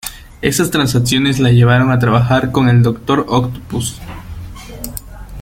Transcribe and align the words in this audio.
Esas 0.41 0.71
transacciones 0.71 1.37
la 1.39 1.51
llevaron 1.51 1.91
a 1.91 1.99
trabajar 1.99 2.51
con 2.51 2.69
el 2.69 2.81
Dr. 2.81 3.23
Octopus. 3.27 4.01